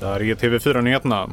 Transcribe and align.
Det 0.00 0.06
här 0.06 0.22
är 0.22 0.34
TV4-nyheterna. 0.34 1.30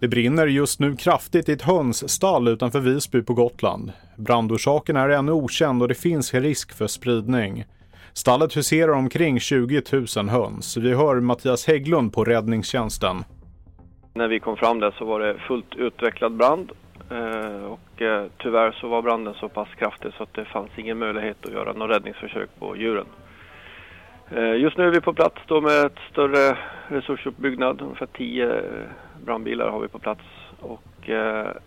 Det 0.00 0.08
brinner 0.08 0.46
just 0.46 0.80
nu 0.80 0.96
kraftigt 0.96 1.48
i 1.48 1.52
ett 1.52 1.62
hönsstall 1.62 2.48
utanför 2.48 2.80
Visby 2.80 3.22
på 3.22 3.34
Gotland. 3.34 3.92
Brandorsaken 4.16 4.96
är 4.96 5.08
ännu 5.08 5.32
okänd 5.32 5.82
och 5.82 5.88
det 5.88 5.94
finns 5.94 6.34
risk 6.34 6.72
för 6.72 6.86
spridning. 6.86 7.64
Stallet 8.12 8.56
huserar 8.56 8.92
omkring 8.92 9.40
20 9.40 9.82
000 10.16 10.28
höns. 10.28 10.76
Vi 10.76 10.94
hör 10.94 11.20
Mattias 11.20 11.66
Hägglund 11.66 12.12
på 12.12 12.24
räddningstjänsten. 12.24 13.16
När 14.14 14.28
vi 14.28 14.40
kom 14.40 14.56
fram 14.56 14.80
där 14.80 14.94
så 14.98 15.04
var 15.04 15.20
det 15.20 15.38
fullt 15.48 15.74
utvecklad 15.76 16.36
brand 16.36 16.72
Eh, 17.10 17.64
och 17.64 18.02
eh, 18.02 18.26
tyvärr 18.38 18.72
så 18.72 18.88
var 18.88 19.02
branden 19.02 19.34
så 19.34 19.48
pass 19.48 19.68
kraftig 19.78 20.12
så 20.12 20.22
att 20.22 20.34
det 20.34 20.44
fanns 20.44 20.70
ingen 20.76 20.98
möjlighet 20.98 21.46
att 21.46 21.52
göra 21.52 21.72
något 21.72 21.90
räddningsförsök 21.90 22.50
på 22.58 22.76
djuren. 22.76 23.06
Eh, 24.30 24.56
just 24.56 24.76
nu 24.76 24.86
är 24.86 24.90
vi 24.90 25.00
på 25.00 25.12
plats 25.12 25.36
då 25.46 25.60
med 25.60 25.86
ett 25.86 25.98
större 26.10 26.58
resursuppbyggnad, 26.88 27.82
ungefär 27.82 28.06
10 28.06 28.62
brandbilar 29.24 29.70
har 29.70 29.80
vi 29.80 29.88
på 29.88 29.98
plats 29.98 30.22
och 30.60 31.10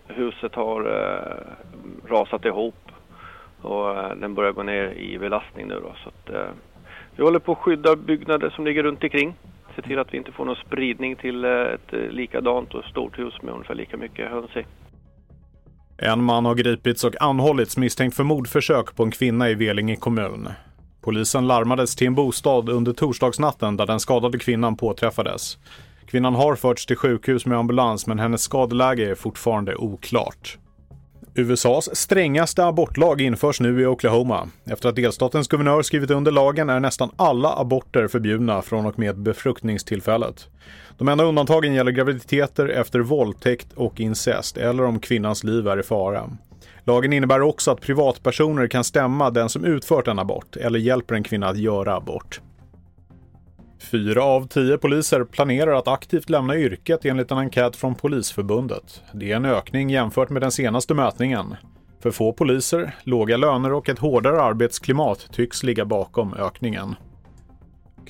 huset 0.06 0.54
har 0.54 0.82
rasat 2.08 2.44
ihop 2.44 2.90
och 3.60 3.94
den 4.16 4.34
börjar 4.34 4.52
gå 4.52 4.62
ner 4.62 4.90
i 4.90 5.18
belastning 5.18 5.68
nu 5.68 5.74
då. 5.74 5.94
Så 6.02 6.08
att, 6.08 6.54
vi 7.16 7.22
håller 7.22 7.38
på 7.38 7.52
att 7.52 7.58
skydda 7.58 7.96
byggnader 7.96 8.50
som 8.50 8.64
ligger 8.64 8.82
runt 8.82 9.02
omkring 9.02 9.34
se 9.76 9.82
till 9.82 9.98
att 9.98 10.14
vi 10.14 10.18
inte 10.18 10.32
får 10.32 10.44
någon 10.44 10.56
spridning 10.56 11.16
till 11.16 11.44
ett 11.44 11.92
likadant 11.92 12.74
och 12.74 12.84
stort 12.84 13.18
hus 13.18 13.42
med 13.42 13.54
ungefär 13.54 13.74
lika 13.74 13.96
mycket 13.96 14.30
höns 14.30 14.56
i. 14.56 14.64
En 16.04 16.24
man 16.24 16.44
har 16.44 16.54
gripits 16.54 17.04
och 17.04 17.22
anhållits 17.22 17.76
misstänkt 17.76 18.16
för 18.16 18.24
mordförsök 18.24 18.96
på 18.96 19.02
en 19.02 19.10
kvinna 19.10 19.50
i 19.50 19.54
Velinge 19.54 19.96
kommun. 19.96 20.48
Polisen 21.00 21.46
larmades 21.46 21.96
till 21.96 22.06
en 22.06 22.14
bostad 22.14 22.68
under 22.68 22.92
torsdagsnatten 22.92 23.76
där 23.76 23.86
den 23.86 24.00
skadade 24.00 24.38
kvinnan 24.38 24.76
påträffades. 24.76 25.58
Kvinnan 26.06 26.34
har 26.34 26.56
förts 26.56 26.86
till 26.86 26.96
sjukhus 26.96 27.46
med 27.46 27.58
ambulans 27.58 28.06
men 28.06 28.18
hennes 28.18 28.42
skadeläge 28.42 29.10
är 29.10 29.14
fortfarande 29.14 29.76
oklart. 29.76 30.58
USAs 31.36 31.96
strängaste 31.96 32.64
abortlag 32.64 33.20
införs 33.20 33.60
nu 33.60 33.82
i 33.82 33.86
Oklahoma. 33.86 34.48
Efter 34.64 34.88
att 34.88 34.96
delstatens 34.96 35.48
guvernör 35.48 35.82
skrivit 35.82 36.10
under 36.10 36.32
lagen 36.32 36.70
är 36.70 36.80
nästan 36.80 37.10
alla 37.16 37.56
aborter 37.56 38.08
förbjudna 38.08 38.62
från 38.62 38.86
och 38.86 38.98
med 38.98 39.18
befruktningstillfället. 39.18 40.48
De 40.98 41.08
enda 41.08 41.24
undantagen 41.24 41.74
gäller 41.74 41.92
graviditeter 41.92 42.68
efter 42.68 43.00
våldtäkt 43.00 43.72
och 43.74 44.00
incest 44.00 44.56
eller 44.56 44.84
om 44.84 44.98
kvinnans 44.98 45.44
liv 45.44 45.68
är 45.68 45.80
i 45.80 45.82
fara. 45.82 46.30
Lagen 46.84 47.12
innebär 47.12 47.42
också 47.42 47.70
att 47.70 47.80
privatpersoner 47.80 48.66
kan 48.66 48.84
stämma 48.84 49.30
den 49.30 49.48
som 49.48 49.64
utfört 49.64 50.08
en 50.08 50.18
abort 50.18 50.56
eller 50.56 50.78
hjälper 50.78 51.14
en 51.14 51.22
kvinna 51.22 51.48
att 51.48 51.58
göra 51.58 51.96
abort. 51.96 52.40
Fyra 53.78 54.24
av 54.24 54.48
tio 54.48 54.78
poliser 54.78 55.24
planerar 55.24 55.72
att 55.72 55.88
aktivt 55.88 56.30
lämna 56.30 56.56
yrket 56.56 57.04
enligt 57.04 57.30
en 57.30 57.38
enkät 57.38 57.76
från 57.76 57.94
Polisförbundet. 57.94 59.02
Det 59.12 59.32
är 59.32 59.36
en 59.36 59.44
ökning 59.44 59.90
jämfört 59.90 60.30
med 60.30 60.42
den 60.42 60.52
senaste 60.52 60.94
mätningen. 60.94 61.54
För 62.02 62.10
få 62.10 62.32
poliser, 62.32 62.94
låga 63.02 63.36
löner 63.36 63.72
och 63.72 63.88
ett 63.88 63.98
hårdare 63.98 64.42
arbetsklimat 64.42 65.28
tycks 65.32 65.62
ligga 65.62 65.84
bakom 65.84 66.34
ökningen. 66.34 66.94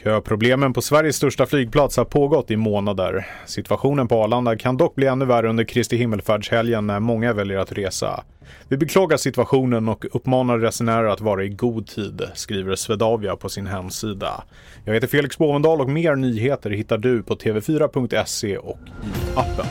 Köproblemen 0.05 0.73
på 0.73 0.83
Sveriges 0.83 1.17
största 1.17 1.47
flygplats 1.47 1.97
har 1.97 2.05
pågått 2.05 2.51
i 2.51 2.57
månader. 2.57 3.27
Situationen 3.47 4.09
på 4.09 4.23
Arlanda 4.23 4.57
kan 4.57 4.77
dock 4.77 4.95
bli 4.95 5.07
ännu 5.07 5.25
värre 5.25 5.49
under 5.49 5.65
Kristi 5.65 5.97
himmelfärdshelgen 5.97 6.87
när 6.87 7.01
många 7.01 7.33
väljer 7.33 7.59
att 7.59 7.73
resa. 7.73 8.25
Vi 8.69 8.77
beklagar 8.77 9.17
situationen 9.17 9.89
och 9.89 10.05
uppmanar 10.13 10.59
resenärer 10.59 11.09
att 11.09 11.21
vara 11.21 11.45
i 11.45 11.49
god 11.49 11.87
tid, 11.87 12.23
skriver 12.35 12.77
Swedavia 12.77 13.37
på 13.37 13.49
sin 13.49 13.67
hemsida. 13.67 14.45
Jag 14.85 14.95
heter 14.95 15.09
Felix 15.09 15.39
Bovendal 15.39 15.81
och 15.81 15.89
mer 15.89 16.17
nyheter 16.17 16.71
hittar 16.71 16.99
du 16.99 17.23
på 17.23 17.35
tv4.se 17.35 18.57
och 18.59 18.79
i 19.03 19.39
appen. 19.39 19.67